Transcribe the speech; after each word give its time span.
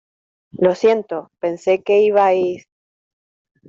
Lo 0.53 0.73
siento, 0.73 1.29
pensé 1.39 1.83
que 1.83 2.01
ibais... 2.01 2.67